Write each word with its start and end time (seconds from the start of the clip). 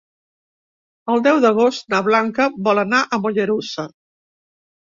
El 1.15 1.21
deu 1.27 1.41
d'agost 1.43 1.87
na 1.95 2.01
Blanca 2.09 2.47
vol 2.69 2.83
anar 2.87 3.03
a 3.19 3.23
Mollerussa. 3.27 3.87